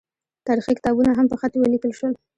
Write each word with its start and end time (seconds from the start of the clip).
تاریخي 0.47 0.73
کتابونه 0.77 1.11
هم 1.17 1.25
په 1.31 1.35
خط 1.39 1.53
ولیکل 1.57 1.91
شول. 1.99 2.13